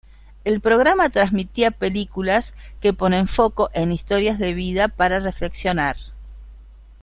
El 0.45 0.61
programa 0.61 1.11
transmitía 1.11 1.69
películas 1.69 2.55
que 2.79 2.91
ponen 2.91 3.27
foco 3.27 3.69
en 3.71 3.91
historias 3.91 4.39
de 4.39 4.55
vida 4.55 4.87
para 4.87 5.19
reflexionar. 5.19 5.95